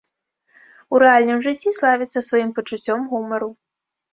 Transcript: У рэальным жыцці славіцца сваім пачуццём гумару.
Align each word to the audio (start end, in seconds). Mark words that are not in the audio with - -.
У 0.95 1.01
рэальным 1.03 1.39
жыцці 1.47 1.75
славіцца 1.81 2.19
сваім 2.29 2.51
пачуццём 2.59 2.99
гумару. 3.13 3.49